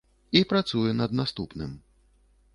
[0.39, 1.79] І працуе над наступным.